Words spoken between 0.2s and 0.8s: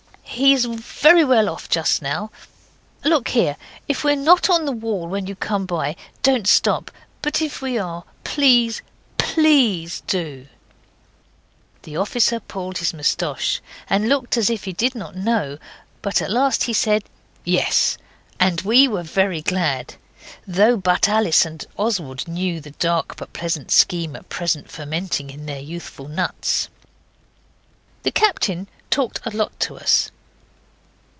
He is